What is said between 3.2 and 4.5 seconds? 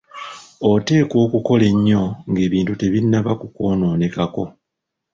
kukwonoonekako.